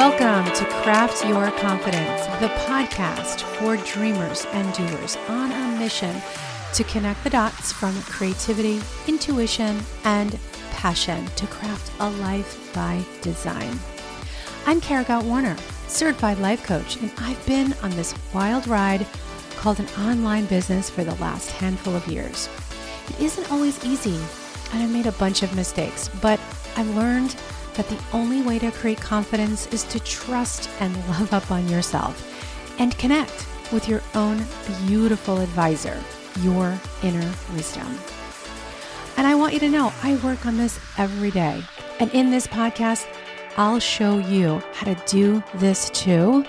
[0.00, 6.22] Welcome to Craft Your Confidence, the podcast for dreamers and doers on a mission
[6.72, 10.38] to connect the dots from creativity, intuition, and
[10.70, 13.78] passion to craft a life by design.
[14.64, 19.06] I'm Kara Gott Warner, certified life coach, and I've been on this wild ride
[19.56, 22.48] called an online business for the last handful of years.
[23.10, 24.18] It isn't always easy,
[24.72, 26.40] and I've made a bunch of mistakes, but
[26.78, 27.36] I've learned
[27.80, 32.14] that the only way to create confidence is to trust and love up on yourself
[32.78, 34.44] and connect with your own
[34.86, 35.98] beautiful advisor,
[36.40, 37.86] your inner wisdom.
[39.16, 41.62] And I want you to know I work on this every day.
[42.00, 43.06] And in this podcast,
[43.56, 46.44] I'll show you how to do this too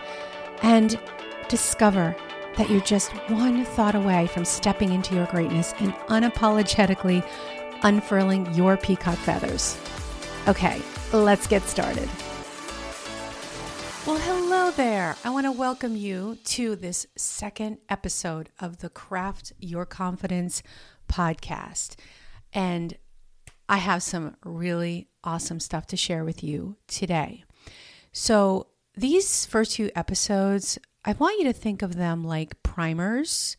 [0.63, 0.99] and
[1.47, 2.13] discover
[2.57, 7.25] that you're just one thought away from stepping into your greatness and unapologetically
[7.83, 9.77] unfurling your peacock feathers.
[10.47, 10.81] Okay,
[11.13, 12.09] let's get started.
[14.07, 15.15] Well, hello there.
[15.23, 20.63] I want to welcome you to this second episode of the Craft Your Confidence
[21.07, 21.95] podcast.
[22.53, 22.97] And
[23.69, 27.43] I have some really awesome stuff to share with you today.
[28.11, 33.55] So, these first few episodes, I want you to think of them like primers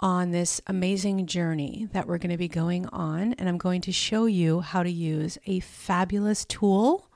[0.00, 3.34] on this amazing journey that we're going to be going on.
[3.34, 7.08] And I'm going to show you how to use a fabulous tool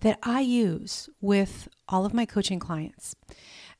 [0.00, 3.16] that I use with all of my coaching clients.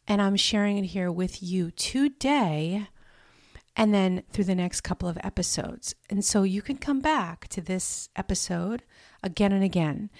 [0.09, 2.89] And I'm sharing it here with you today
[3.77, 5.95] and then through the next couple of episodes.
[6.11, 8.83] And so you can come back to this episode
[9.23, 10.11] again and again.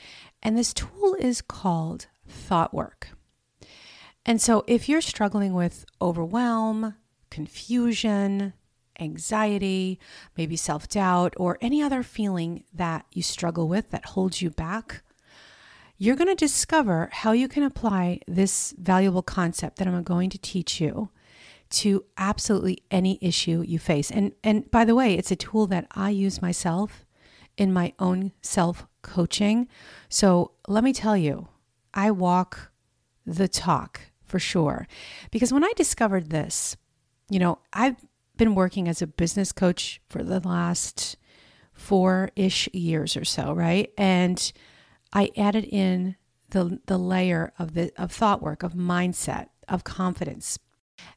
[0.43, 3.09] And this tool is called Thought Work.
[4.25, 6.95] And so if you're struggling with overwhelm,
[7.31, 8.53] confusion,
[9.01, 9.99] anxiety,
[10.37, 15.03] maybe self doubt, or any other feeling that you struggle with that holds you back,
[15.97, 20.39] you're going to discover how you can apply this valuable concept that I'm going to
[20.39, 21.11] teach you
[21.71, 24.11] to absolutely any issue you face.
[24.11, 27.05] And and by the way, it's a tool that I use myself
[27.57, 29.69] in my own self coaching.
[30.09, 31.49] So, let me tell you,
[31.93, 32.71] I walk
[33.27, 34.87] the talk for sure.
[35.31, 36.77] Because when I discovered this,
[37.31, 37.97] you know, I've
[38.37, 41.17] been working as a business coach for the last
[41.73, 43.93] four ish years or so, right?
[43.97, 44.53] And
[45.13, 46.17] I added in
[46.51, 50.59] the the layer of the of thought work, of mindset, of confidence,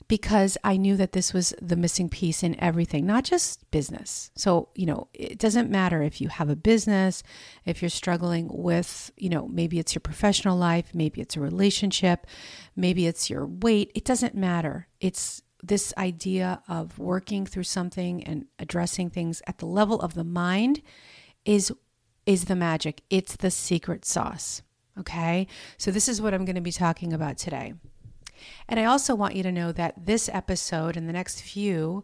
[0.08, 4.32] because I knew that this was the missing piece in everything, not just business.
[4.36, 7.24] So, you know, it doesn't matter if you have a business,
[7.66, 12.28] if you're struggling with, you know, maybe it's your professional life, maybe it's a relationship,
[12.76, 13.92] maybe it's your weight.
[13.96, 14.88] It doesn't matter.
[15.00, 20.24] It's this idea of working through something and addressing things at the level of the
[20.24, 20.82] mind
[21.46, 21.72] is
[22.26, 23.02] is the magic.
[23.10, 24.62] It's the secret sauce.
[25.00, 25.48] Okay?
[25.78, 27.74] So this is what I'm going to be talking about today.
[28.68, 32.04] And I also want you to know that this episode and the next few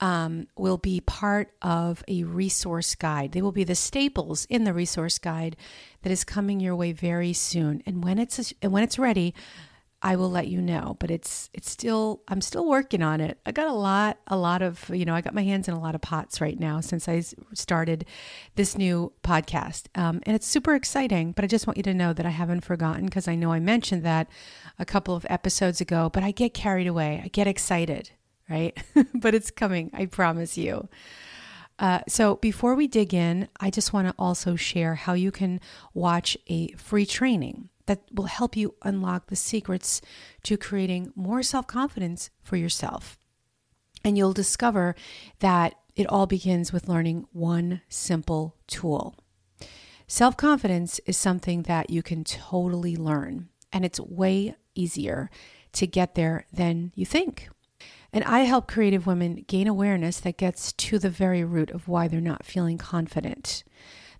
[0.00, 3.32] um, will be part of a resource guide.
[3.32, 5.56] They will be the staples in the resource guide
[6.02, 7.82] that is coming your way very soon.
[7.86, 9.32] And when it's and when it's ready,
[10.02, 10.96] I will let you know.
[10.98, 13.38] But it's it's still I'm still working on it.
[13.46, 15.80] I got a lot a lot of you know I got my hands in a
[15.80, 17.22] lot of pots right now since I
[17.54, 18.04] started
[18.56, 21.32] this new podcast, um, and it's super exciting.
[21.32, 23.60] But I just want you to know that I haven't forgotten because I know I
[23.60, 24.28] mentioned that
[24.78, 26.10] a couple of episodes ago.
[26.12, 27.22] But I get carried away.
[27.24, 28.10] I get excited,
[28.50, 28.76] right?
[29.14, 29.90] but it's coming.
[29.94, 30.88] I promise you.
[31.78, 35.60] Uh, so, before we dig in, I just want to also share how you can
[35.94, 40.00] watch a free training that will help you unlock the secrets
[40.44, 43.18] to creating more self confidence for yourself.
[44.04, 44.94] And you'll discover
[45.40, 49.14] that it all begins with learning one simple tool.
[50.06, 55.30] Self confidence is something that you can totally learn, and it's way easier
[55.72, 57.48] to get there than you think.
[58.12, 62.08] And I help creative women gain awareness that gets to the very root of why
[62.08, 63.64] they're not feeling confident.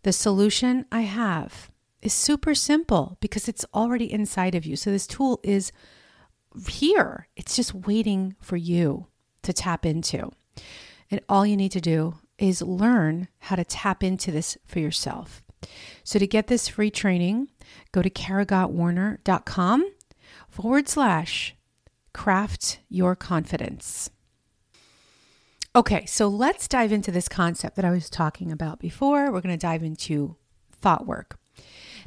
[0.03, 1.71] The solution I have
[2.03, 4.77] is super simple because it's already inside of you.
[4.77, 5.73] So this tool is
[6.69, 7.29] here.
[7.37, 9.07] It's just waiting for you
[9.43, 10.31] to tap into.
[11.11, 15.43] And all you need to do is learn how to tap into this for yourself.
[16.03, 17.49] So to get this free training,
[17.93, 19.93] go to karagottwarner.com
[20.49, 21.55] forward slash
[22.13, 24.11] craft your confidence.
[25.75, 29.31] Okay, so let's dive into this concept that I was talking about before.
[29.33, 30.37] We're going to dive into
[30.71, 31.39] thought work.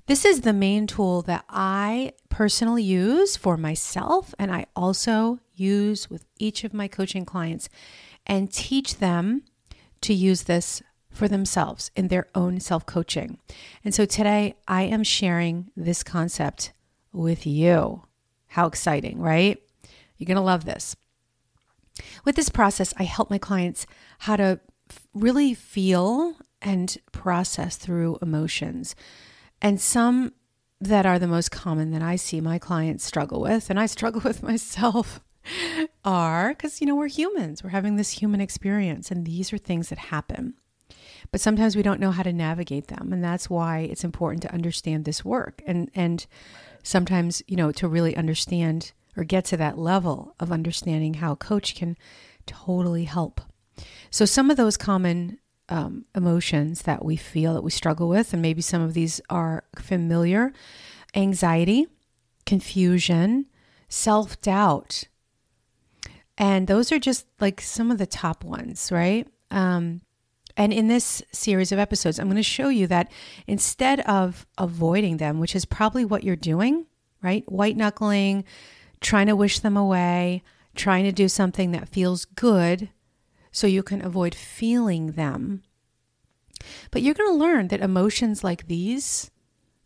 [0.07, 6.11] This is the main tool that I personally use for myself, and I also use
[6.11, 7.69] with each of my coaching clients
[8.27, 9.41] and teach them
[10.01, 13.39] to use this for themselves in their own self coaching.
[13.83, 16.71] And so today I am sharing this concept
[17.11, 18.03] with you.
[18.49, 19.57] How exciting, right?
[20.17, 20.95] You're going to love this.
[22.23, 23.87] With this process, I help my clients
[24.19, 24.59] how to
[25.15, 28.95] really feel and process through emotions.
[29.61, 30.33] And some
[30.81, 34.21] that are the most common that I see my clients struggle with, and I struggle
[34.25, 35.21] with myself,
[36.03, 39.89] are because, you know, we're humans, we're having this human experience, and these are things
[39.89, 40.55] that happen.
[41.31, 43.11] But sometimes we don't know how to navigate them.
[43.11, 45.61] And that's why it's important to understand this work.
[45.65, 46.25] And, and
[46.83, 51.75] sometimes, you know, to really understand or get to that level of understanding how coach
[51.75, 51.97] can
[52.45, 53.41] totally help.
[54.09, 55.39] So, some of those common
[55.69, 59.63] um, emotions that we feel that we struggle with, and maybe some of these are
[59.79, 60.53] familiar
[61.15, 61.87] anxiety,
[62.45, 63.45] confusion,
[63.87, 65.05] self doubt.
[66.37, 69.27] And those are just like some of the top ones, right?
[69.51, 70.01] Um,
[70.57, 73.11] and in this series of episodes, I'm going to show you that
[73.47, 76.85] instead of avoiding them, which is probably what you're doing,
[77.21, 77.49] right?
[77.51, 78.43] White knuckling,
[79.01, 80.43] trying to wish them away,
[80.75, 82.89] trying to do something that feels good
[83.55, 85.63] so you can avoid feeling them.
[86.91, 89.31] But you're going to learn that emotions like these,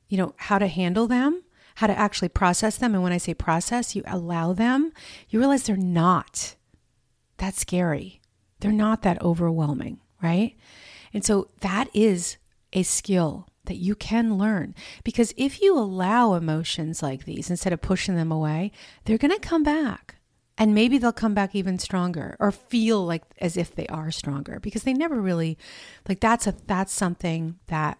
[0.08, 1.44] you know, how to handle them,
[1.76, 2.96] how to actually process them.
[2.96, 4.92] And when I say process, you allow them,
[5.30, 6.56] you realize they're not
[7.38, 8.22] that scary.
[8.60, 10.56] They're not that overwhelming, right?
[11.14, 12.38] And so that is
[12.74, 14.74] a skill that you can learn.
[15.04, 18.72] Because if you allow emotions like these instead of pushing them away,
[19.06, 20.16] they're going to come back.
[20.60, 24.60] And maybe they'll come back even stronger or feel like as if they are stronger
[24.60, 25.58] because they never really
[26.08, 27.98] like that's a that's something that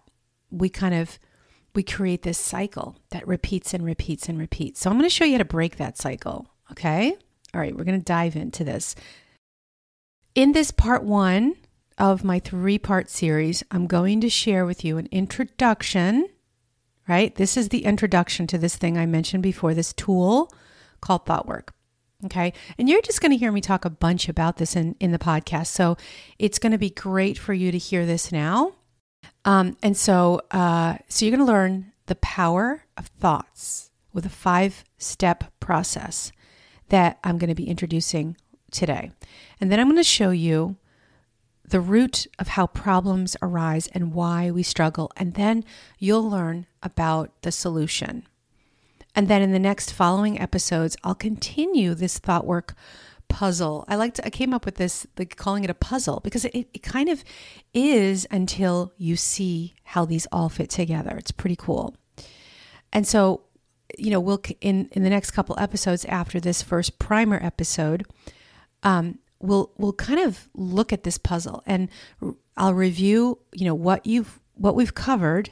[0.50, 1.18] we kind of
[1.74, 4.80] we create this cycle that repeats and repeats and repeats.
[4.80, 7.16] So I'm going to show you how to break that cycle, okay?
[7.54, 8.94] All right, we're going to dive into this.
[10.34, 11.56] In this part 1,
[12.00, 16.26] of my three part series, I'm going to share with you an introduction,
[17.06, 17.32] right?
[17.34, 20.50] This is the introduction to this thing I mentioned before, this tool
[21.02, 21.74] called thought work.
[22.26, 22.52] Okay.
[22.78, 25.18] And you're just going to hear me talk a bunch about this in, in the
[25.18, 25.68] podcast.
[25.68, 25.96] So
[26.38, 28.74] it's going to be great for you to hear this now.
[29.44, 34.30] Um, and so, uh, so you're going to learn the power of thoughts with a
[34.30, 36.32] five step process
[36.88, 38.36] that I'm going to be introducing
[38.70, 39.12] today.
[39.60, 40.76] And then I'm going to show you
[41.66, 45.10] the root of how problems arise and why we struggle.
[45.16, 45.64] And then
[45.98, 48.26] you'll learn about the solution.
[49.14, 52.74] And then in the next following episodes, I'll continue this thought work
[53.28, 53.84] puzzle.
[53.88, 56.68] I like to, I came up with this, like calling it a puzzle because it,
[56.72, 57.24] it kind of
[57.74, 61.16] is until you see how these all fit together.
[61.16, 61.96] It's pretty cool.
[62.92, 63.42] And so,
[63.98, 68.04] you know, we'll, in, in the next couple episodes after this first primer episode,
[68.82, 71.88] um, we'll we'll kind of look at this puzzle and
[72.56, 75.50] I'll review, you know, what you've what we've covered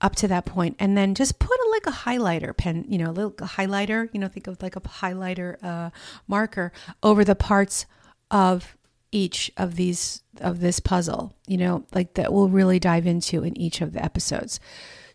[0.00, 3.10] up to that point and then just put a, like a highlighter pen, you know,
[3.10, 5.90] a little highlighter, you know, think of like a highlighter uh,
[6.26, 7.86] marker over the parts
[8.30, 8.76] of
[9.12, 13.56] each of these of this puzzle, you know, like that we'll really dive into in
[13.58, 14.60] each of the episodes.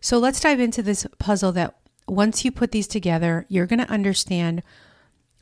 [0.01, 1.75] So let's dive into this puzzle that
[2.07, 4.61] once you put these together, you're going to understand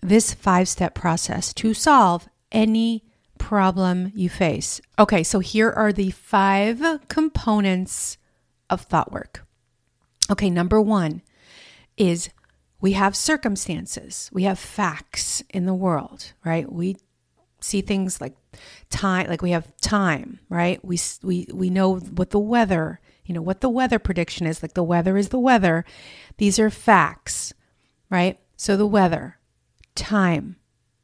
[0.01, 3.03] this five step process to solve any
[3.37, 4.79] problem you face.
[4.97, 8.17] Okay, so here are the five components
[8.69, 9.45] of thought work.
[10.31, 11.21] Okay, number one
[11.97, 12.29] is
[12.81, 16.71] we have circumstances, we have facts in the world, right?
[16.71, 16.97] We
[17.61, 18.35] see things like
[18.89, 20.83] time, like we have time, right?
[20.83, 24.61] We we we know what the weather, you know, what the weather prediction is.
[24.61, 25.85] Like the weather is the weather.
[26.37, 27.53] These are facts,
[28.09, 28.39] right?
[28.57, 29.39] So the weather,
[29.95, 30.57] time,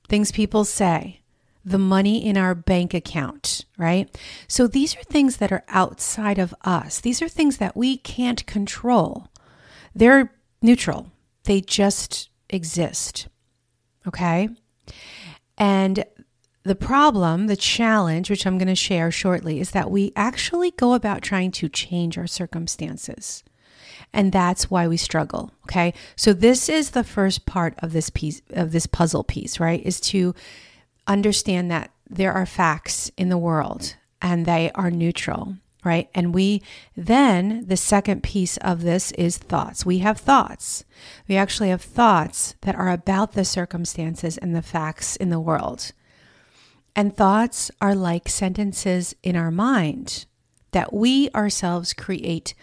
[0.07, 1.21] things people say,
[1.63, 4.15] the money in our bank account, right?
[4.47, 6.99] So these are things that are outside of us.
[6.99, 9.27] These are things that we can't control.
[9.93, 11.11] They're neutral,
[11.43, 13.27] they just exist.
[14.07, 14.49] Okay?
[15.57, 16.05] And
[16.63, 20.93] the problem, the challenge, which I'm going to share shortly, is that we actually go
[20.93, 23.43] about trying to change our circumstances.
[24.13, 25.51] And that's why we struggle.
[25.63, 25.93] Okay.
[26.15, 29.81] So this is the first part of this piece of this puzzle piece, right?
[29.85, 30.33] Is to
[31.09, 36.09] understand that there are facts in the world and they are neutral, right?
[36.13, 36.61] And we
[36.95, 39.85] then, the second piece of this is thoughts.
[39.85, 40.85] We have thoughts.
[41.27, 45.91] We actually have thoughts that are about the circumstances and the facts in the world.
[46.95, 50.25] And thoughts are like sentences in our mind
[50.71, 52.53] that we ourselves create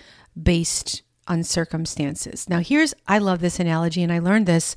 [0.41, 2.49] based on circumstances.
[2.49, 4.77] Now, here's, I love this analogy, and I learned this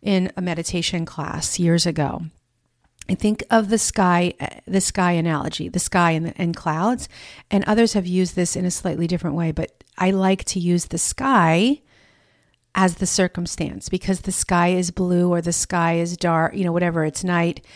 [0.00, 2.22] in a meditation class years ago.
[3.10, 7.08] I think of the sky, uh, the sky analogy, the sky and, and clouds,
[7.50, 9.50] and others have used this in a slightly different way.
[9.50, 11.82] But I like to use the sky
[12.72, 16.70] as the circumstance because the sky is blue or the sky is dark, you know,
[16.70, 17.66] whatever, it's night,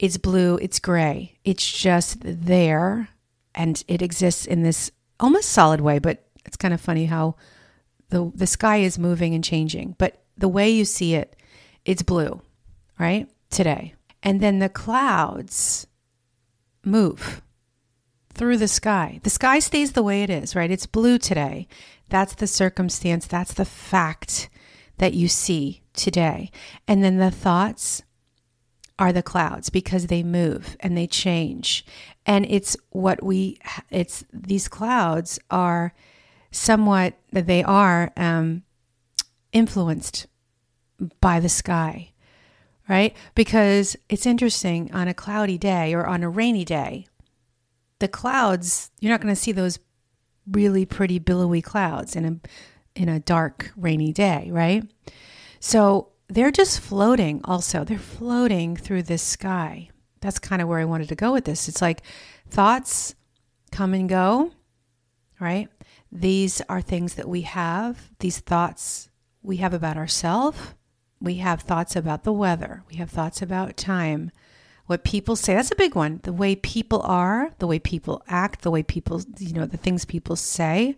[0.00, 1.38] it's blue, it's gray.
[1.44, 3.10] It's just there
[3.54, 7.36] and it exists in this almost solid way, but it's kind of funny how
[8.08, 11.36] the the sky is moving and changing, but the way you see it,
[11.84, 12.42] it's blue,
[12.98, 13.28] right?
[13.50, 13.94] Today.
[14.22, 15.86] And then the clouds
[16.84, 17.42] move
[18.32, 19.20] through the sky.
[19.22, 20.70] The sky stays the way it is, right?
[20.70, 21.68] It's blue today.
[22.08, 24.50] That's the circumstance, that's the fact
[24.98, 26.50] that you see today.
[26.86, 28.02] And then the thoughts
[28.98, 31.86] are the clouds because they move and they change.
[32.26, 33.58] And it's what we,
[33.90, 35.94] it's these clouds are
[36.50, 38.62] somewhat, they are um,
[39.52, 40.26] influenced
[41.20, 42.09] by the sky,
[42.90, 43.16] right?
[43.36, 47.06] Because it's interesting on a cloudy day or on a rainy day,
[48.00, 49.78] the clouds, you're not going to see those
[50.50, 52.36] really pretty billowy clouds in a
[53.00, 54.82] in a dark rainy day, right?
[55.60, 57.84] So they're just floating also.
[57.84, 59.90] They're floating through this sky.
[60.20, 61.68] That's kind of where I wanted to go with this.
[61.68, 62.02] It's like
[62.48, 63.14] thoughts
[63.70, 64.50] come and go,
[65.38, 65.68] right?
[66.10, 69.08] These are things that we have, these thoughts
[69.42, 70.58] we have about ourselves.
[71.20, 72.82] We have thoughts about the weather.
[72.90, 74.30] We have thoughts about time.
[74.86, 76.20] What people say, that's a big one.
[76.22, 80.04] The way people are, the way people act, the way people, you know, the things
[80.04, 80.96] people say.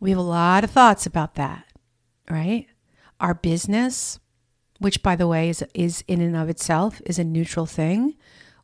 [0.00, 1.66] We have a lot of thoughts about that,
[2.28, 2.66] right?
[3.20, 4.18] Our business,
[4.78, 8.16] which by the way is is in and of itself is a neutral thing.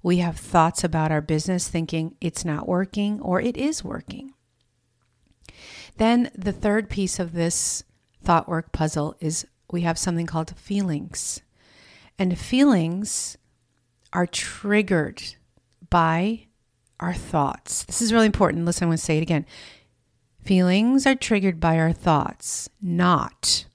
[0.02, 4.32] We have thoughts about our business thinking it's not working or it is working.
[5.98, 7.84] Then the third piece of this
[8.22, 11.42] thought work puzzle is we have something called feelings.
[12.18, 13.36] And feelings
[14.12, 15.22] are triggered
[15.90, 16.46] by
[17.00, 17.84] our thoughts.
[17.84, 18.64] This is really important.
[18.64, 19.44] Listen, I'm going to say it again.
[20.44, 23.66] Feelings are triggered by our thoughts, not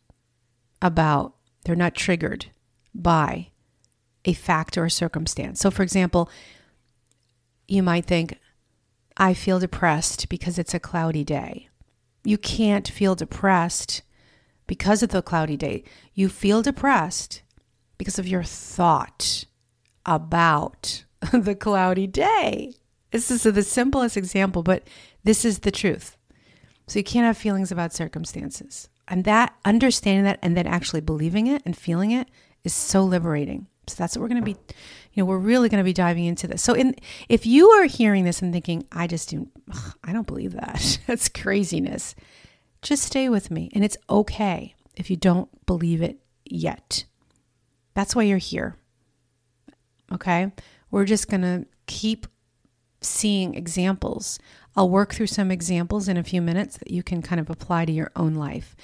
[0.81, 2.47] about, they're not triggered
[2.95, 3.49] by
[4.25, 5.59] a fact or a circumstance.
[5.59, 6.29] So, for example,
[7.67, 8.37] you might think,
[9.17, 11.69] I feel depressed because it's a cloudy day.
[12.23, 14.01] You can't feel depressed
[14.71, 15.83] because of the cloudy day.
[16.13, 17.41] You feel depressed
[17.97, 19.43] because of your thought
[20.05, 22.75] about the cloudy day.
[23.11, 24.87] This is the simplest example, but
[25.25, 26.15] this is the truth.
[26.87, 28.87] So you can't have feelings about circumstances.
[29.09, 32.29] And that understanding that and then actually believing it and feeling it
[32.63, 33.67] is so liberating.
[33.87, 34.57] So that's what we're going to be,
[35.11, 36.63] you know, we're really going to be diving into this.
[36.63, 36.95] So in
[37.27, 40.99] if you are hearing this and thinking, I just do, ugh, I don't believe that.
[41.07, 42.15] that's craziness.
[42.81, 43.69] Just stay with me.
[43.73, 47.05] And it's okay if you don't believe it yet.
[47.93, 48.75] That's why you're here.
[50.11, 50.51] Okay?
[50.89, 52.27] We're just going to keep
[53.01, 54.39] seeing examples.
[54.75, 57.85] I'll work through some examples in a few minutes that you can kind of apply
[57.85, 58.75] to your own life.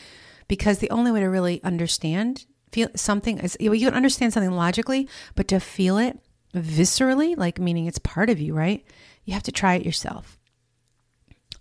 [0.48, 5.08] Because the only way to really understand feel something is you can understand something logically,
[5.36, 6.20] but to feel it
[6.54, 8.86] viscerally, like meaning it's part of you, right?
[9.26, 10.37] You have to try it yourself.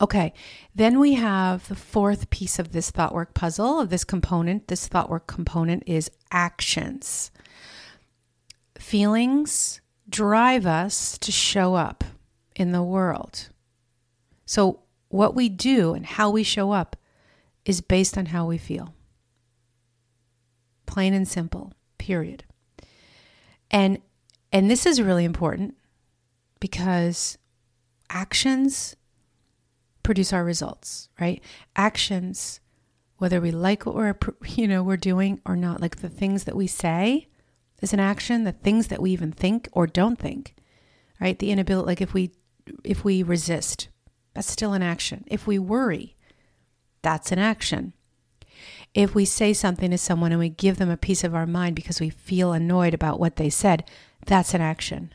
[0.00, 0.34] Okay,
[0.74, 4.68] then we have the fourth piece of this thought work puzzle, of this component.
[4.68, 7.30] This thought work component is actions.
[8.78, 12.04] Feelings drive us to show up
[12.54, 13.48] in the world.
[14.44, 16.96] So, what we do and how we show up
[17.64, 18.94] is based on how we feel.
[20.84, 22.44] Plain and simple, period.
[23.70, 23.98] And
[24.52, 25.74] and this is really important
[26.60, 27.38] because
[28.08, 28.94] actions
[30.06, 31.42] produce our results, right?
[31.74, 32.60] Actions,
[33.18, 36.56] whether we like what we're, you know, we're doing or not, like the things that
[36.56, 37.26] we say
[37.82, 40.54] is an action, the things that we even think or don't think,
[41.20, 41.38] right?
[41.38, 42.30] The inability, like if we,
[42.84, 43.88] if we resist,
[44.32, 45.24] that's still an action.
[45.26, 46.16] If we worry,
[47.02, 47.92] that's an action.
[48.94, 51.74] If we say something to someone and we give them a piece of our mind
[51.74, 53.84] because we feel annoyed about what they said,
[54.24, 55.12] that's an action.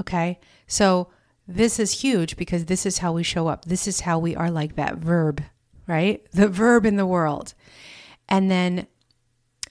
[0.00, 0.40] Okay?
[0.66, 1.08] So
[1.48, 3.64] this is huge because this is how we show up.
[3.64, 5.42] This is how we are like that verb,
[5.86, 6.24] right?
[6.32, 7.54] The verb in the world.
[8.28, 8.86] And then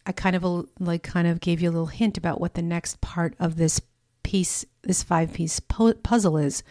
[0.06, 3.02] I kind of like kind of gave you a little hint about what the next
[3.02, 3.82] part of this
[4.24, 6.64] piece, this five piece puzzle is.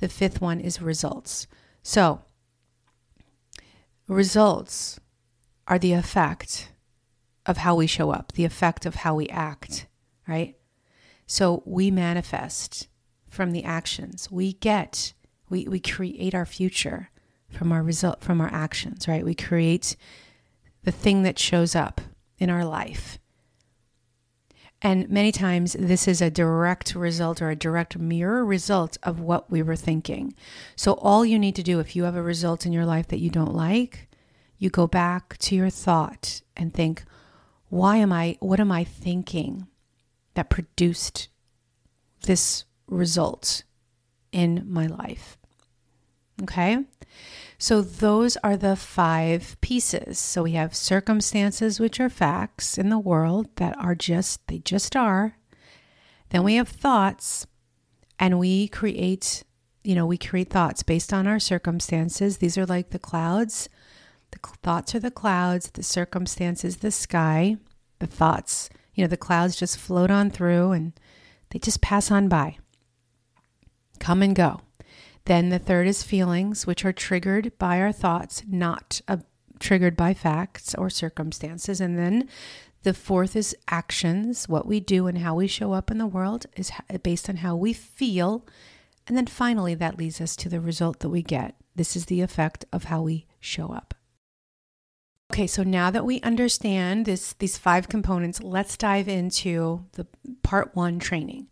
[0.00, 1.46] The fifth one is results.
[1.82, 2.22] So,
[4.08, 4.98] results
[5.68, 6.72] are the effect
[7.46, 9.86] of how we show up, the effect of how we act,
[10.26, 10.56] right?
[11.26, 12.88] So we manifest
[13.30, 14.30] from the actions.
[14.30, 15.14] We get,
[15.48, 17.08] we, we create our future
[17.48, 19.24] from our result, from our actions, right?
[19.24, 19.96] We create
[20.82, 22.00] the thing that shows up
[22.38, 23.18] in our life.
[24.82, 29.50] And many times, this is a direct result or a direct mirror result of what
[29.50, 30.34] we were thinking.
[30.74, 33.20] So, all you need to do if you have a result in your life that
[33.20, 34.08] you don't like,
[34.56, 37.04] you go back to your thought and think,
[37.68, 39.66] why am I, what am I thinking
[40.34, 41.28] that produced
[42.22, 43.62] this result
[44.32, 45.38] in my life?
[46.42, 46.84] Okay.
[47.58, 50.18] So those are the five pieces.
[50.18, 54.96] So we have circumstances, which are facts in the world that are just, they just
[54.96, 55.36] are.
[56.30, 57.46] Then we have thoughts,
[58.18, 59.42] and we create,
[59.82, 62.38] you know, we create thoughts based on our circumstances.
[62.38, 63.68] These are like the clouds.
[64.30, 67.56] The thoughts are the clouds, the circumstances, the sky.
[67.98, 70.92] The thoughts, you know, the clouds just float on through and
[71.50, 72.56] they just pass on by,
[74.00, 74.60] come and go.
[75.26, 79.18] Then the third is feelings, which are triggered by our thoughts, not uh,
[79.60, 81.80] triggered by facts or circumstances.
[81.80, 82.28] And then
[82.82, 84.48] the fourth is actions.
[84.48, 87.54] What we do and how we show up in the world is based on how
[87.54, 88.46] we feel.
[89.06, 91.54] And then finally, that leads us to the result that we get.
[91.76, 93.94] This is the effect of how we show up.
[95.32, 100.06] Okay, so now that we understand this these five components, let's dive into the
[100.42, 101.48] part 1 training,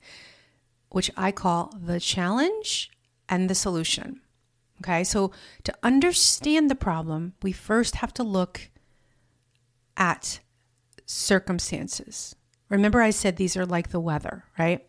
[0.99, 2.90] which I call the challenge
[3.28, 4.21] and the solution.
[4.81, 5.31] Okay, so
[5.62, 8.69] to understand the problem, we first have to look
[9.97, 10.40] at
[11.07, 12.35] circumstances.
[12.69, 14.85] Remember, I said these are like the weather, right?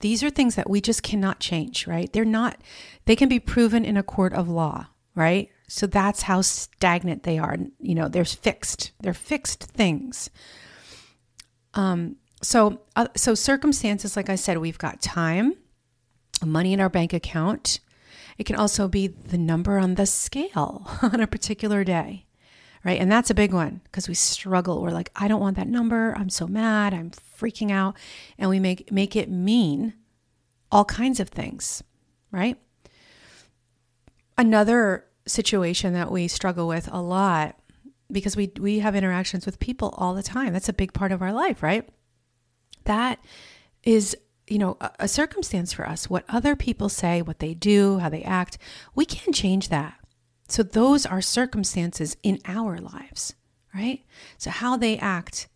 [0.00, 2.12] These are things that we just cannot change, right?
[2.12, 2.60] They're not,
[3.04, 5.50] they can be proven in a court of law, right?
[5.68, 7.58] So that's how stagnant they are.
[7.78, 10.30] You know, they're fixed, they're fixed things.
[11.74, 15.54] Um, so, uh, so circumstances, like I said, we've got time,
[16.44, 17.80] money in our bank account.
[18.36, 22.26] It can also be the number on the scale on a particular day,
[22.84, 23.00] right?
[23.00, 24.82] And that's a big one because we struggle.
[24.82, 26.14] We're like, I don't want that number.
[26.16, 26.92] I'm so mad.
[26.92, 27.96] I'm freaking out.
[28.38, 29.94] And we make, make it mean
[30.70, 31.82] all kinds of things,
[32.30, 32.58] right?
[34.36, 37.56] Another situation that we struggle with a lot
[38.12, 40.52] because we, we have interactions with people all the time.
[40.52, 41.88] That's a big part of our life, right?
[42.84, 43.18] That
[43.82, 44.16] is
[44.46, 46.10] you know, a, a circumstance for us.
[46.10, 48.58] What other people say, what they do, how they act,
[48.94, 49.98] we can't change that.
[50.48, 53.34] So those are circumstances in our lives,
[53.74, 54.04] right?
[54.36, 55.48] So how they act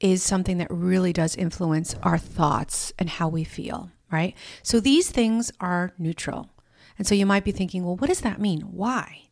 [0.00, 4.34] is something that really does influence our thoughts and how we feel, right?
[4.62, 6.50] So these things are neutral.
[6.98, 8.60] And so you might be thinking, well, what does that mean?
[8.60, 9.22] Why?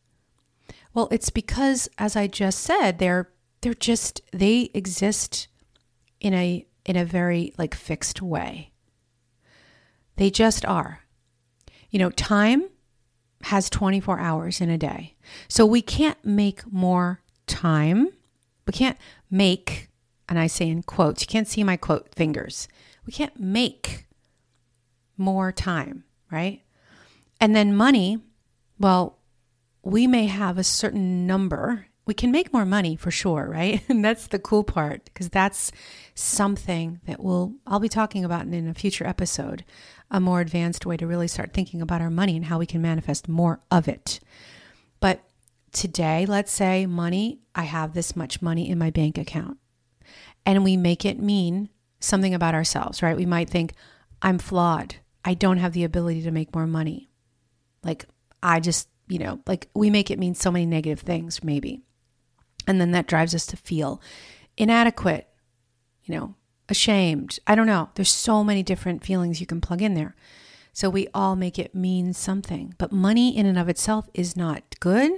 [0.93, 3.29] Well, it's because as I just said, they're
[3.61, 5.47] they're just they exist
[6.19, 8.71] in a in a very like fixed way.
[10.15, 11.01] They just are.
[11.91, 12.69] You know, time
[13.43, 15.15] has 24 hours in a day.
[15.47, 18.09] So we can't make more time.
[18.65, 18.97] We can't
[19.29, 19.89] make,
[20.27, 22.67] and I say in quotes, you can't see my quote fingers.
[23.05, 24.05] We can't make
[25.17, 26.61] more time, right?
[27.39, 28.19] And then money,
[28.79, 29.19] well,
[29.83, 33.83] we may have a certain number we can make more money for sure, right?
[33.89, 35.71] And that's the cool part because that's
[36.15, 39.63] something that we'll I'll be talking about in a future episode,
[40.09, 42.81] a more advanced way to really start thinking about our money and how we can
[42.81, 44.19] manifest more of it.
[44.99, 45.21] But
[45.73, 49.57] today, let's say money, I have this much money in my bank account.
[50.45, 53.17] And we make it mean something about ourselves, right?
[53.17, 53.73] We might think
[54.21, 54.95] I'm flawed.
[55.25, 57.09] I don't have the ability to make more money.
[57.83, 58.05] Like
[58.41, 61.83] I just, you know, like we make it mean so many negative things maybe.
[62.67, 64.01] And then that drives us to feel
[64.57, 65.27] inadequate,
[66.03, 66.35] you know,
[66.69, 67.39] ashamed.
[67.47, 67.89] I don't know.
[67.95, 70.15] There's so many different feelings you can plug in there.
[70.73, 72.75] So we all make it mean something.
[72.77, 75.11] But money in and of itself is not good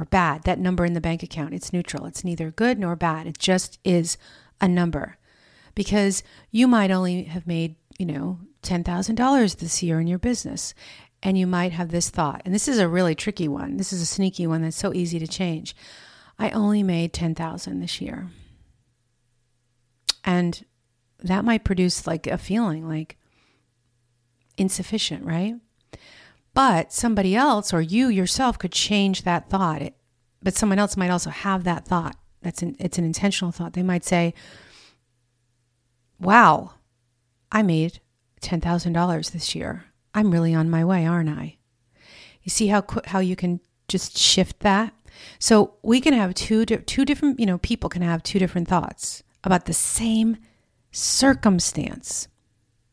[0.00, 0.42] or bad.
[0.42, 2.06] That number in the bank account, it's neutral.
[2.06, 3.26] It's neither good nor bad.
[3.26, 4.18] It just is
[4.60, 5.16] a number.
[5.74, 10.74] Because you might only have made, you know, $10,000 this year in your business.
[11.22, 12.42] And you might have this thought.
[12.44, 13.76] And this is a really tricky one.
[13.76, 15.76] This is a sneaky one that's so easy to change.
[16.38, 18.28] I only made 10,000 this year.
[20.24, 20.64] And
[21.20, 23.16] that might produce like a feeling like
[24.58, 25.54] insufficient, right?
[26.52, 29.82] But somebody else or you yourself could change that thought.
[29.82, 29.94] It,
[30.42, 32.16] but someone else might also have that thought.
[32.42, 33.72] That's an, it's an intentional thought.
[33.74, 34.32] They might say,
[36.20, 36.72] "Wow,
[37.50, 38.00] I made
[38.40, 39.84] $10,000 this year.
[40.14, 41.56] I'm really on my way, aren't I?"
[42.42, 44.94] You see how how you can just shift that
[45.38, 49.22] so we can have two two different, you know, people can have two different thoughts
[49.44, 50.36] about the same
[50.90, 52.28] circumstance.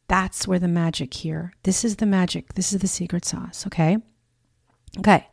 [0.08, 1.54] That's where the magic here.
[1.64, 2.54] This is the magic.
[2.54, 3.98] This is the secret sauce, okay?
[5.00, 5.28] Okay.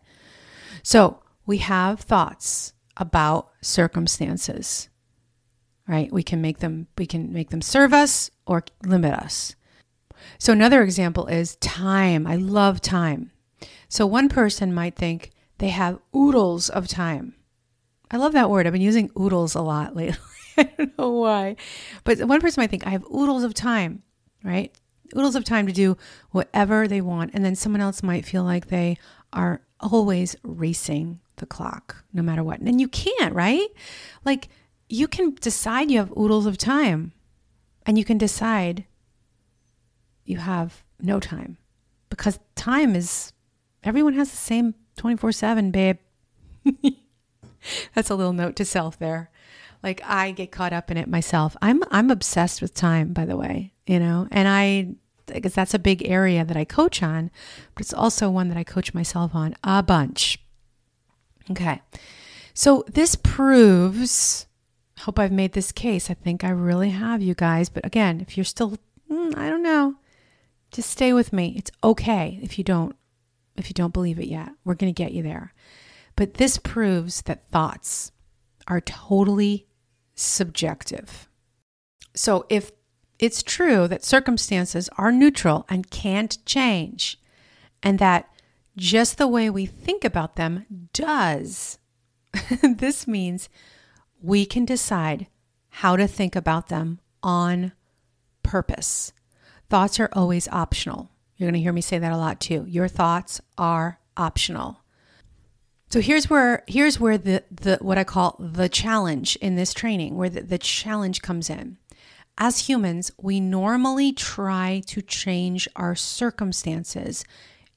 [0.82, 4.88] So, we have thoughts about circumstances.
[5.88, 6.12] Right?
[6.12, 9.56] We can make them we can make them serve us or limit us.
[10.38, 12.26] So another example is time.
[12.26, 13.32] I love time.
[13.88, 17.34] So one person might think, they have oodles of time.
[18.10, 18.66] I love that word.
[18.66, 20.18] I've been using oodles a lot lately.
[20.56, 21.56] I don't know why.
[22.02, 24.02] But one person might think I have oodles of time,
[24.42, 24.74] right?
[25.14, 25.98] Oodles of time to do
[26.30, 27.32] whatever they want.
[27.34, 28.96] And then someone else might feel like they
[29.34, 32.60] are always racing the clock no matter what.
[32.60, 33.68] And you can't, right?
[34.24, 34.48] Like
[34.88, 37.12] you can decide you have oodles of time
[37.84, 38.86] and you can decide
[40.24, 41.58] you have no time
[42.08, 43.34] because time is
[43.84, 45.98] everyone has the same 24/7 babe.
[47.94, 49.30] That's a little note to self there.
[49.82, 51.56] Like I get caught up in it myself.
[51.62, 54.28] I'm I'm obsessed with time by the way you know?
[54.30, 54.94] And I
[55.26, 57.30] because that's a big area that I coach on
[57.74, 60.38] but it's also one that I coach myself on a bunch.
[61.50, 61.82] Okay.
[62.52, 64.46] So this proves
[65.00, 66.10] hope I've made this case.
[66.10, 67.68] I think I really have you guys.
[67.68, 68.76] But again if you're still
[69.10, 69.96] mm, I don't know.
[70.70, 71.54] Just stay with me.
[71.56, 72.94] It's okay if you don't
[73.60, 74.50] if you don't believe it yet.
[74.64, 75.54] We're going to get you there.
[76.16, 78.12] But this proves that thoughts
[78.66, 79.66] are totally
[80.14, 81.28] subjective.
[82.14, 82.72] So if
[83.18, 87.18] it's true that circumstances are neutral and can't change,
[87.82, 88.28] and that
[88.76, 91.78] just the way we think about them does,
[92.62, 93.48] this means
[94.22, 95.26] we can decide
[95.68, 97.72] how to think about them on
[98.42, 99.12] purpose.
[99.68, 101.10] Thoughts are always optional.
[101.40, 102.66] You're going to hear me say that a lot too.
[102.68, 104.80] Your thoughts are optional.
[105.88, 110.18] So here's where here's where the the what I call the challenge in this training,
[110.18, 111.78] where the, the challenge comes in.
[112.36, 117.24] As humans, we normally try to change our circumstances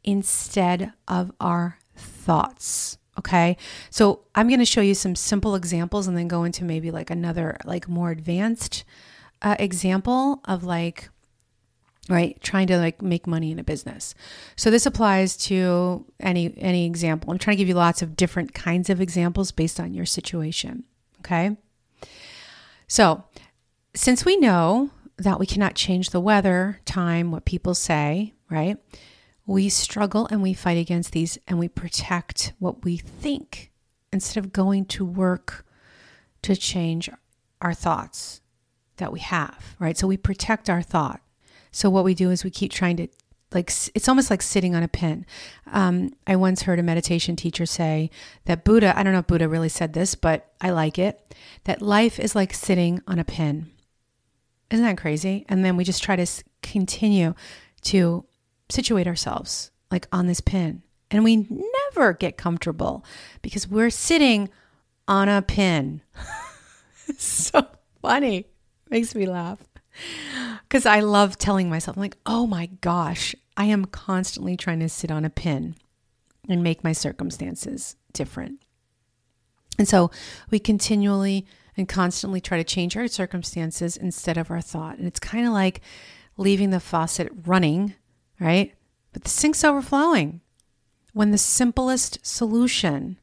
[0.04, 2.98] instead of our thoughts.
[3.18, 3.56] Okay.
[3.90, 7.10] So I'm going to show you some simple examples and then go into maybe like
[7.10, 8.84] another, like more advanced
[9.42, 11.10] uh, example of like
[12.10, 12.42] right?
[12.42, 14.14] Trying to like make money in a business.
[14.56, 17.32] So this applies to any any example.
[17.32, 20.86] I'm trying to give you lots of different kinds of examples based on your situation
[21.24, 21.58] okay?
[22.88, 23.24] So
[23.96, 28.78] since we know that we cannot change the weather time what people say right?
[29.46, 33.72] We struggle and we fight against these and we protect what we think
[34.12, 35.66] instead of going to work
[36.44, 37.10] to change
[37.62, 38.42] our thoughts
[38.98, 39.98] that we have right?
[39.98, 41.22] So we protect our thought
[41.74, 43.08] so what we do is we keep trying to
[43.52, 45.26] like it's almost like sitting on a pin.
[45.72, 48.10] Um, I once heard a meditation teacher say
[48.46, 51.82] that Buddha, I don't know if Buddha really said this, but I like it, that
[51.82, 53.70] life is like sitting on a pin.
[54.72, 55.46] Isn't that crazy?
[55.50, 56.26] And then we just try to
[56.62, 57.36] continue
[57.84, 58.26] to
[58.70, 60.82] situate ourselves like on this pin.
[61.12, 61.48] And we
[61.92, 63.06] never get comfortable
[63.44, 64.50] because we're sitting
[65.08, 66.02] on a pin.
[67.08, 67.68] It's so
[68.02, 68.48] funny.
[68.90, 69.60] Makes me laugh.
[70.68, 74.90] Because I love telling myself, I'm like, oh my gosh, I am constantly trying to
[74.90, 75.76] sit on a pin
[76.50, 78.64] and make my circumstances different.
[79.78, 80.10] And so
[80.50, 81.46] we continually
[81.78, 84.98] and constantly try to change our circumstances instead of our thought.
[84.98, 85.82] And it's kind of like
[86.38, 87.94] leaving the faucet running,
[88.40, 88.74] right?
[89.12, 90.42] But the sink's overflowing.
[91.14, 93.20] When the simplest solution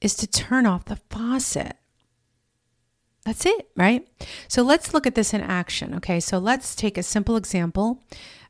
[0.00, 1.76] is to turn off the faucet.
[3.24, 4.06] That's it, right?
[4.48, 5.94] So let's look at this in action.
[5.94, 8.02] Okay, so let's take a simple example.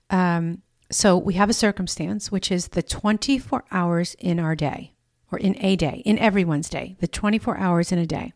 [0.09, 4.93] Um, so we have a circumstance, which is the 24 hours in our day,
[5.31, 8.33] or in a day, in everyone's day, the 24 hours in a day,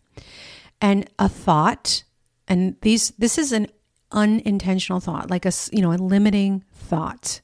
[0.80, 2.02] and a thought.
[2.48, 3.68] And these, this is an
[4.12, 7.40] unintentional thought, like a you know a limiting thought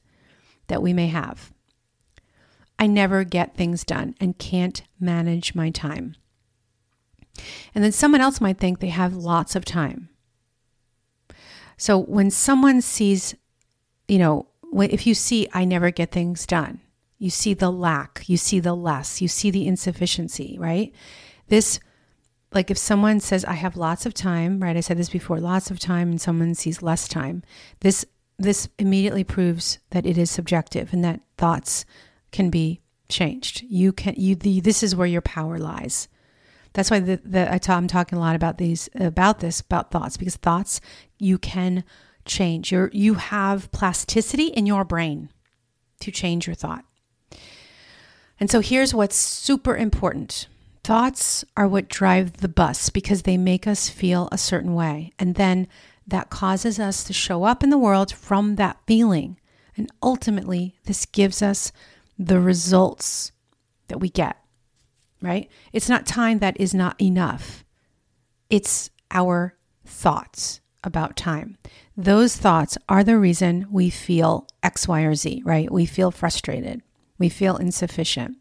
[0.67, 1.51] that we may have.
[2.79, 6.15] I never get things done and can't manage my time.
[7.73, 10.09] And then someone else might think they have lots of time.
[11.77, 13.35] So when someone sees,
[14.07, 16.79] you know, if you see, I never get things done,
[17.17, 20.93] you see the lack, you see the less, you see the insufficiency, right?
[21.47, 21.79] This,
[22.51, 24.77] like if someone says, I have lots of time, right?
[24.77, 27.43] I said this before, lots of time, and someone sees less time.
[27.79, 28.05] This,
[28.37, 31.85] this immediately proves that it is subjective and that thoughts
[32.31, 33.63] can be changed.
[33.67, 36.07] You can, you, the, this is where your power lies.
[36.73, 39.91] That's why the, the, I t- I'm talking a lot about these about this about
[39.91, 40.81] thoughts because thoughts
[41.19, 41.83] you can
[42.25, 42.71] change.
[42.71, 45.29] You you have plasticity in your brain
[46.01, 46.83] to change your thought.
[48.39, 50.47] And so here's what's super important.
[50.83, 55.13] Thoughts are what drive the bus because they make us feel a certain way.
[55.17, 55.67] And then
[56.05, 59.39] that causes us to show up in the world from that feeling.
[59.77, 61.71] And ultimately, this gives us
[62.19, 63.31] the results
[63.87, 64.42] that we get
[65.23, 65.49] right?
[65.71, 67.63] It's not time that is not enough.
[68.49, 69.55] It's our
[69.85, 71.57] thoughts about time.
[71.95, 75.71] Those thoughts are the reason we feel X, Y, or Z, right?
[75.71, 76.81] We feel frustrated.
[77.17, 78.37] We feel insufficient.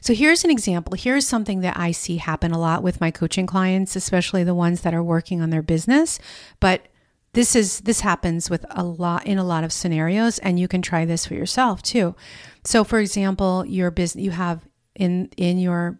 [0.00, 0.94] So here's an example.
[0.96, 4.80] Here's something that I see happen a lot with my coaching clients, especially the ones
[4.80, 6.18] that are working on their business,
[6.60, 6.86] but
[7.32, 10.82] this is this happens with a lot in a lot of scenarios and you can
[10.82, 12.16] try this for yourself too.
[12.64, 14.66] So for example, your business you have
[15.00, 15.98] in in your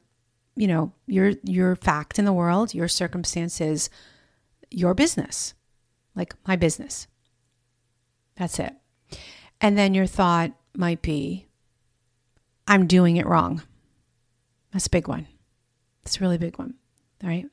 [0.55, 3.89] you know, your your fact in the world, your circumstances,
[4.71, 5.55] your business.
[6.15, 7.07] Like my business.
[8.37, 8.75] That's it.
[9.61, 11.47] And then your thought might be
[12.67, 13.63] I'm doing it wrong.
[14.73, 15.27] That's a big one.
[16.05, 16.75] It's a really big one.
[17.23, 17.47] All right.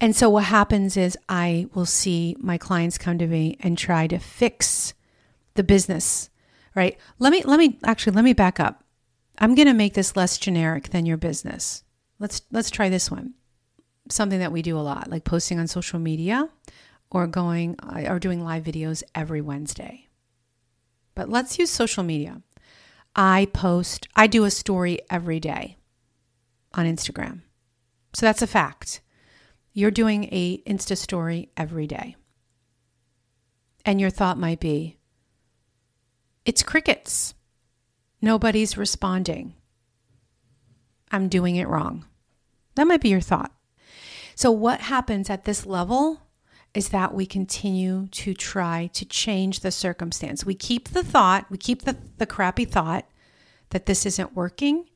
[0.00, 4.06] And so what happens is I will see my clients come to me and try
[4.08, 4.94] to fix
[5.54, 6.28] the business,
[6.74, 6.98] right?
[7.18, 8.81] Let me let me actually let me back up.
[9.42, 11.82] I'm going to make this less generic than your business.
[12.20, 13.34] Let's let's try this one.
[14.08, 16.48] Something that we do a lot, like posting on social media
[17.10, 20.06] or going uh, or doing live videos every Wednesday.
[21.16, 22.40] But let's use social media.
[23.16, 25.76] I post, I do a story every day
[26.74, 27.40] on Instagram.
[28.14, 29.00] So that's a fact.
[29.72, 32.14] You're doing a Insta story every day.
[33.84, 34.98] And your thought might be,
[36.44, 37.34] it's crickets.
[38.22, 39.54] Nobody's responding.
[41.10, 42.06] I'm doing it wrong.
[42.76, 43.52] That might be your thought.
[44.34, 46.22] So, what happens at this level
[46.72, 50.46] is that we continue to try to change the circumstance.
[50.46, 53.06] We keep the thought, we keep the, the crappy thought
[53.70, 54.88] that this isn't working.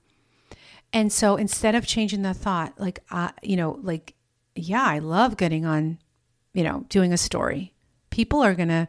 [0.93, 4.15] And so instead of changing the thought, like, uh, you know, like,
[4.55, 5.99] yeah, I love getting on,
[6.55, 7.75] you know, doing a story.
[8.09, 8.89] People are going to,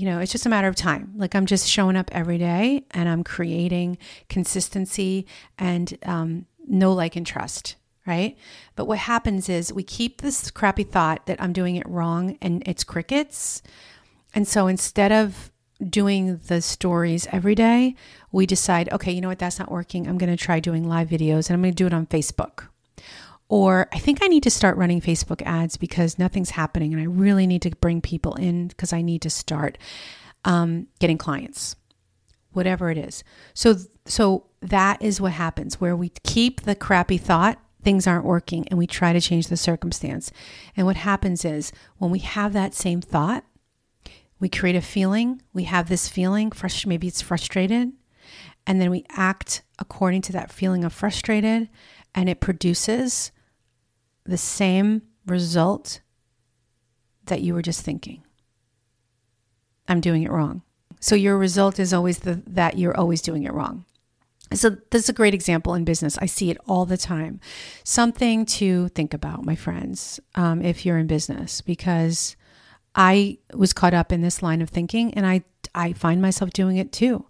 [0.00, 1.12] you know, it's just a matter of time.
[1.14, 3.98] Like I'm just showing up every day and I'm creating
[4.30, 5.26] consistency
[5.58, 8.36] and um, know, like, and trust right?
[8.76, 12.62] But what happens is we keep this crappy thought that I'm doing it wrong and
[12.66, 13.62] it's crickets.
[14.34, 15.52] And so instead of
[15.86, 17.94] doing the stories every day,
[18.32, 20.08] we decide, okay, you know what, that's not working.
[20.08, 22.68] I'm going to try doing live videos and I'm going to do it on Facebook.
[23.50, 27.06] Or I think I need to start running Facebook ads because nothing's happening and I
[27.06, 29.76] really need to bring people in because I need to start
[30.44, 31.74] um, getting clients
[32.52, 33.22] whatever it is.
[33.54, 38.68] So so that is what happens where we keep the crappy thought things aren't working
[38.68, 40.30] and we try to change the circumstance.
[40.76, 43.44] And what happens is when we have that same thought,
[44.38, 47.92] we create a feeling, we have this feeling, frust- maybe it's frustrated,
[48.66, 51.68] and then we act according to that feeling of frustrated,
[52.14, 53.32] and it produces
[54.30, 56.00] the same result
[57.26, 58.22] that you were just thinking.
[59.88, 60.62] I'm doing it wrong.
[61.00, 63.84] So your result is always the, that you're always doing it wrong.
[64.52, 66.18] So, this is a great example in business.
[66.18, 67.38] I see it all the time.
[67.84, 72.34] Something to think about, my friends, um, if you're in business, because
[72.96, 76.78] I was caught up in this line of thinking and I, I find myself doing
[76.78, 77.26] it too.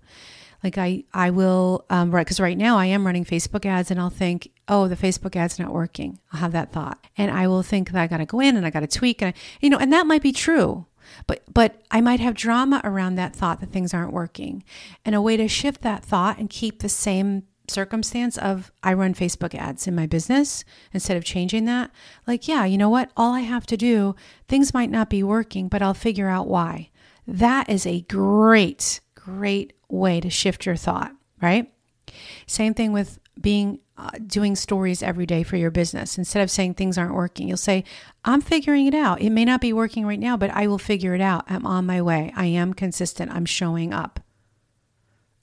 [0.62, 2.26] Like I, I will, um, right.
[2.26, 5.58] Cause right now I am running Facebook ads and I'll think, oh, the Facebook ad's
[5.58, 6.18] not working.
[6.32, 8.66] I'll have that thought and I will think that I got to go in and
[8.66, 10.86] I got to tweak and I, you know, and that might be true.
[11.26, 14.62] But but I might have drama around that thought that things aren't working.
[15.04, 19.14] And a way to shift that thought and keep the same circumstance of I run
[19.14, 21.90] Facebook ads in my business instead of changing that,
[22.26, 23.10] like, yeah, you know what?
[23.16, 24.14] All I have to do,
[24.48, 26.90] things might not be working, but I'll figure out why.
[27.26, 31.72] That is a great, great way to shift your thought, right?
[32.46, 36.18] Same thing with being uh, doing stories every day for your business.
[36.18, 37.84] Instead of saying things aren't working, you'll say,
[38.24, 39.20] I'm figuring it out.
[39.20, 41.44] It may not be working right now, but I will figure it out.
[41.48, 42.32] I'm on my way.
[42.34, 43.30] I am consistent.
[43.30, 44.20] I'm showing up.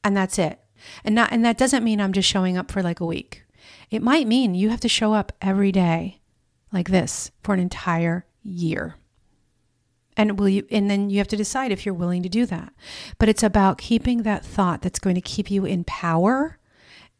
[0.03, 0.59] And that's it.
[1.03, 3.43] And not and that doesn't mean I'm just showing up for like a week.
[3.89, 6.21] It might mean you have to show up every day
[6.71, 8.95] like this for an entire year.
[10.17, 12.73] And will you and then you have to decide if you're willing to do that.
[13.19, 16.57] But it's about keeping that thought that's going to keep you in power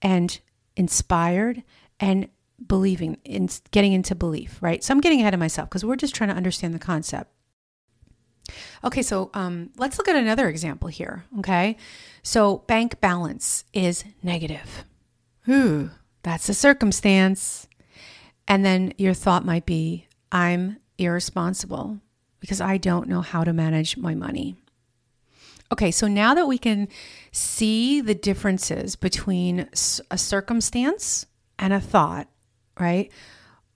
[0.01, 0.39] and
[0.75, 1.63] inspired
[1.99, 2.27] and
[2.65, 4.83] believing in getting into belief, right?
[4.83, 7.31] So I'm getting ahead of myself because we're just trying to understand the concept.
[8.83, 11.25] Okay, so um, let's look at another example here.
[11.39, 11.77] Okay,
[12.23, 14.85] so bank balance is negative.
[15.49, 15.91] Ooh,
[16.23, 17.67] that's a circumstance.
[18.47, 21.99] And then your thought might be, I'm irresponsible
[22.39, 24.55] because I don't know how to manage my money.
[25.71, 26.87] Okay, so now that we can
[27.31, 29.67] see the differences between
[30.09, 31.25] a circumstance
[31.59, 32.27] and a thought,
[32.79, 33.11] right?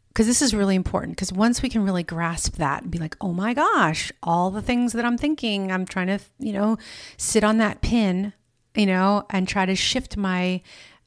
[0.07, 1.17] Because this is really important.
[1.17, 4.61] Because once we can really grasp that and be like, oh my gosh, all the
[4.61, 6.77] things that I'm thinking, I'm trying to, you know,
[7.17, 8.31] sit on that pin,
[8.73, 10.61] you know, and try to shift my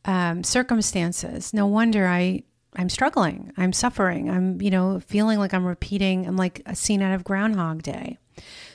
[0.05, 1.55] um, circumstances.
[1.55, 2.43] No wonder I
[2.77, 3.53] I'm struggling.
[3.57, 4.31] I'm suffering.
[4.31, 6.27] I'm, you know, feeling like I'm repeating.
[6.27, 8.19] I'm like a scene out of Groundhog Day.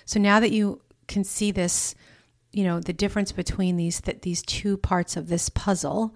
[0.05, 1.95] So now that you can see this,
[2.51, 6.15] you know, the difference between these that these two parts of this puzzle,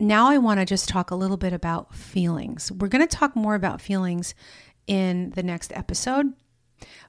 [0.00, 2.72] now I want to just talk a little bit about feelings.
[2.72, 4.34] We're going to talk more about feelings
[4.86, 6.32] in the next episode,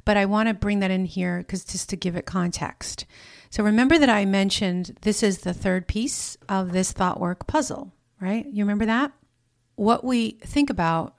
[0.06, 3.06] but I want to bring that in here because just to give it context.
[3.50, 7.94] So remember that I mentioned this is the third piece of this thought work puzzle,
[8.20, 8.46] right?
[8.46, 9.12] You remember that?
[9.76, 11.16] What we think about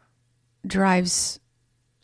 [0.66, 1.40] drives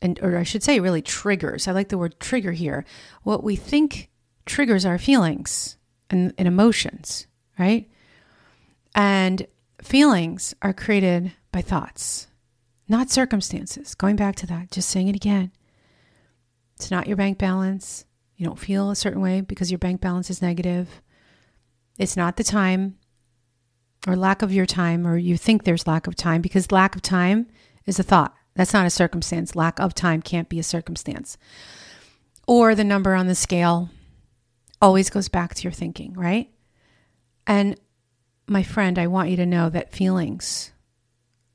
[0.02, 1.68] and or I should say really triggers.
[1.68, 2.84] I like the word trigger here.
[3.22, 4.10] What we think
[4.46, 5.76] triggers our feelings
[6.08, 7.26] and, and emotions,
[7.58, 7.88] right?
[8.94, 9.46] And
[9.82, 12.28] feelings are created by thoughts,
[12.88, 13.94] not circumstances.
[13.94, 15.52] Going back to that, just saying it again.
[16.76, 18.06] It's not your bank balance.
[18.36, 21.02] You don't feel a certain way because your bank balance is negative.
[21.98, 22.96] It's not the time
[24.06, 27.02] or lack of your time, or you think there's lack of time because lack of
[27.02, 27.46] time
[27.86, 28.34] is a thought.
[28.54, 29.54] That's not a circumstance.
[29.54, 31.36] Lack of time can't be a circumstance.
[32.46, 33.90] Or the number on the scale
[34.82, 36.50] always goes back to your thinking, right?
[37.46, 37.78] And
[38.46, 40.72] my friend, I want you to know that feelings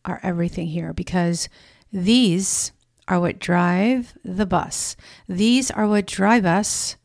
[0.05, 1.49] are everything here because
[1.91, 2.71] these
[3.07, 4.95] are what drive the bus.
[5.27, 6.95] These are what drive us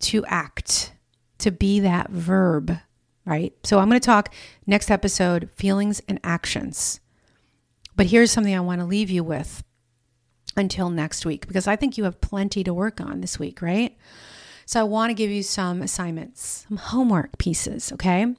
[0.00, 0.92] to act,
[1.38, 2.78] to be that verb,
[3.26, 3.52] right?
[3.64, 4.32] So I'm going to talk
[4.66, 7.00] next episode feelings and actions.
[7.96, 9.64] But here's something I want to leave you with
[10.56, 13.96] until next week because I think you have plenty to work on this week, right?
[14.64, 18.34] So I want to give you some assignments, some homework pieces, okay?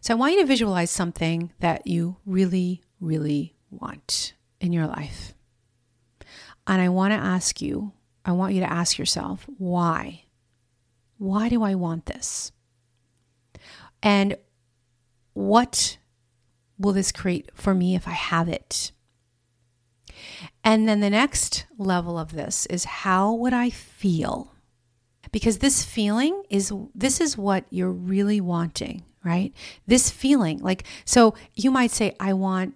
[0.00, 5.34] So I want you to visualize something that you really, really want in your life.
[6.66, 7.92] And I want to ask you,
[8.24, 10.24] I want you to ask yourself, why?
[11.18, 12.52] Why do I want this?
[14.04, 14.36] And
[15.32, 15.96] what
[16.78, 18.92] will this create for me if I have it?
[20.62, 24.52] And then the next level of this is how would I feel?
[25.32, 29.52] Because this feeling is this is what you're really wanting, right?
[29.86, 32.74] This feeling, like so you might say I want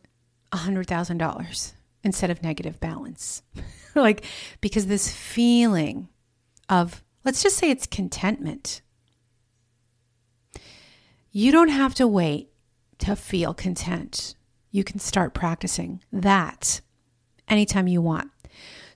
[0.50, 3.42] a $100,000 instead of negative balance.
[3.94, 4.24] like
[4.60, 6.08] because this feeling
[6.68, 8.80] of let's just say it's contentment.
[11.30, 12.50] You don't have to wait
[12.98, 14.34] to feel content.
[14.70, 16.80] You can start practicing that
[17.48, 18.30] anytime you want.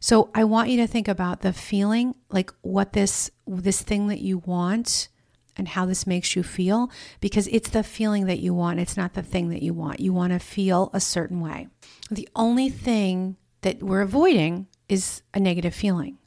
[0.00, 4.20] So I want you to think about the feeling, like what this this thing that
[4.20, 5.08] you want
[5.56, 6.90] and how this makes you feel
[7.20, 10.00] because it's the feeling that you want, it's not the thing that you want.
[10.00, 11.68] You want to feel a certain way.
[12.10, 16.18] The only thing that we're avoiding is a negative feeling.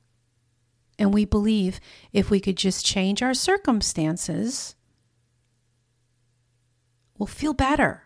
[0.97, 1.79] And we believe
[2.13, 4.74] if we could just change our circumstances,
[7.25, 8.05] we'll feel better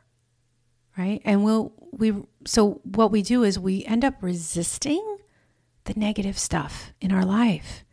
[0.99, 1.21] right?
[1.23, 2.13] And we'll we
[2.45, 5.17] so what we do is we end up resisting
[5.85, 7.85] the negative stuff in our life.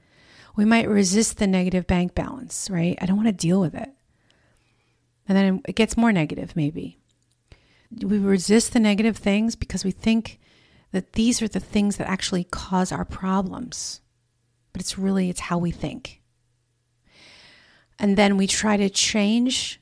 [0.57, 2.99] We might resist the negative bank balance, right?
[3.01, 3.91] I don't want to deal with it.
[5.29, 6.99] And then it gets more negative maybe.
[8.03, 10.41] We resist the negative things because we think
[10.91, 14.01] that these are the things that actually cause our problems.
[14.73, 16.23] But it's really it's how we think.
[17.99, 19.81] And then we try to change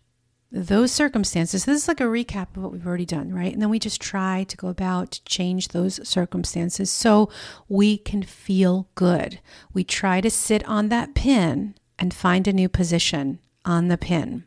[0.54, 3.52] those circumstances, this is like a recap of what we've already done, right?
[3.52, 7.28] And then we just try to go about to change those circumstances so
[7.68, 9.40] we can feel good.
[9.72, 14.44] We try to sit on that pin and find a new position on the pin,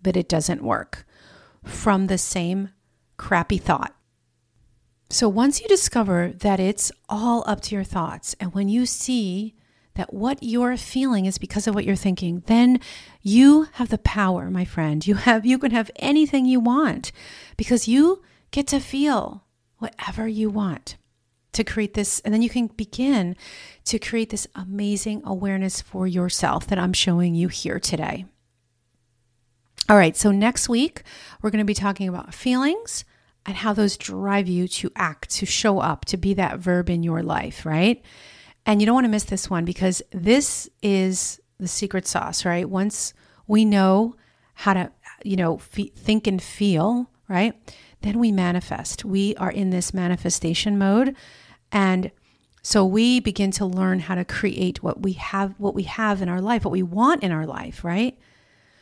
[0.00, 1.04] but it doesn't work
[1.64, 2.68] from the same
[3.16, 3.96] crappy thought.
[5.10, 9.56] So once you discover that it's all up to your thoughts, and when you see
[9.94, 12.80] that what you're feeling is because of what you're thinking, then
[13.20, 15.06] you have the power, my friend.
[15.06, 17.12] You have you can have anything you want
[17.56, 19.44] because you get to feel
[19.78, 20.96] whatever you want
[21.52, 23.36] to create this and then you can begin
[23.84, 28.24] to create this amazing awareness for yourself that I'm showing you here today.
[29.88, 31.02] All right, so next week
[31.42, 33.04] we're going to be talking about feelings
[33.44, 37.02] and how those drive you to act, to show up, to be that verb in
[37.02, 38.02] your life, right?
[38.64, 42.68] And you don't want to miss this one because this is the secret sauce, right?
[42.68, 43.12] Once
[43.46, 44.16] we know
[44.54, 44.92] how to,
[45.24, 47.54] you know, f- think and feel, right?
[48.02, 49.04] Then we manifest.
[49.04, 51.16] We are in this manifestation mode.
[51.70, 52.10] And
[52.62, 56.28] so we begin to learn how to create what we have, what we have in
[56.28, 58.16] our life, what we want in our life, right?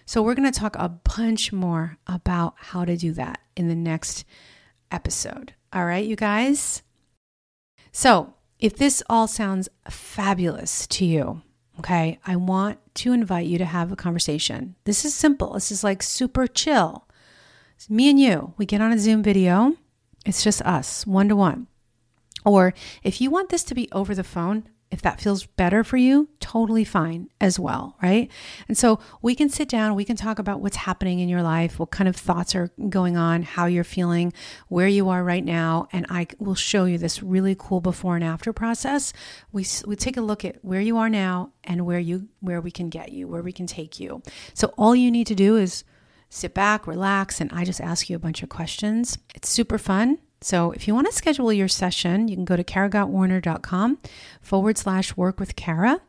[0.05, 3.77] So we're going to talk a bunch more about how to do that in the
[3.77, 4.25] next
[4.91, 5.55] episode.
[5.73, 6.83] All right, you guys?
[7.93, 11.43] So if this all sounds fabulous to you,
[11.79, 14.77] okay, I want to invite you to have a conversation.
[14.85, 15.55] This is simple.
[15.55, 17.09] This is like super chill.
[17.77, 18.53] It's me and you.
[18.59, 19.77] We get on a Zoom video.
[20.27, 21.67] It's just us, one to one.
[22.45, 25.97] Or if you want this to be over the phone, if that feels better for
[25.97, 28.31] you, totally fine as well, right?
[28.67, 31.79] And so we can sit down, we can talk about what's happening in your life,
[31.79, 34.33] what kind of thoughts are going on, how you're feeling,
[34.69, 38.25] where you are right now, and I will show you this really cool before and
[38.25, 39.13] after process.
[39.53, 42.73] We we take a look at where you are now and where you where we
[42.73, 44.23] can get you, where we can take you.
[44.55, 45.85] So all you need to do is
[46.31, 49.19] sit back, relax, and I just ask you a bunch of questions.
[49.35, 50.19] It's super fun.
[50.43, 53.99] So if you want to schedule your session, you can go to karagottwarner.com
[54.41, 56.01] forward slash work with Kara.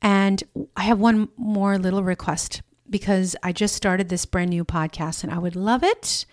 [0.00, 0.42] And
[0.76, 5.32] I have one more little request because I just started this brand new podcast and
[5.32, 6.24] I would love it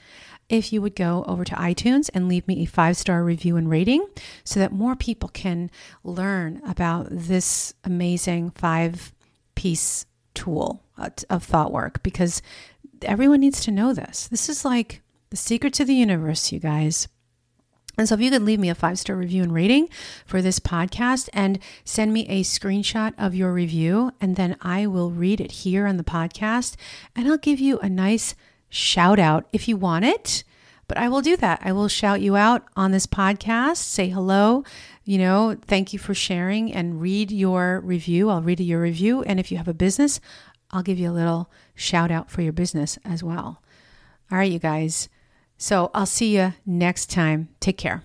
[0.49, 3.69] if you would go over to iTunes and leave me a five star review and
[3.69, 4.07] rating
[4.43, 5.71] so that more people can
[6.03, 9.13] learn about this amazing five
[9.55, 10.83] piece tool
[11.29, 12.41] of thought work because
[13.01, 14.27] everyone needs to know this.
[14.27, 17.07] This is like the secret to the universe, you guys.
[17.97, 19.87] And so, if you could leave me a five star review and rating
[20.25, 25.11] for this podcast and send me a screenshot of your review, and then I will
[25.11, 26.75] read it here on the podcast
[27.15, 28.35] and I'll give you a nice
[28.69, 30.43] shout out if you want it.
[30.87, 31.61] But I will do that.
[31.63, 34.63] I will shout you out on this podcast, say hello,
[35.05, 38.29] you know, thank you for sharing and read your review.
[38.29, 39.23] I'll read your review.
[39.23, 40.19] And if you have a business,
[40.71, 43.61] I'll give you a little shout out for your business as well.
[44.31, 45.09] All right, you guys.
[45.63, 47.47] So I'll see you next time.
[47.61, 48.03] Take care.